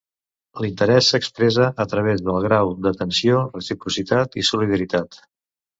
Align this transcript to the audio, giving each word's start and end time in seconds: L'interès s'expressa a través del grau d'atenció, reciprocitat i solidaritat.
L'interès 0.63 1.09
s'expressa 1.13 1.67
a 1.85 1.87
través 1.93 2.25
del 2.29 2.41
grau 2.49 2.75
d'atenció, 2.87 3.45
reciprocitat 3.61 4.41
i 4.45 4.49
solidaritat. 4.53 5.25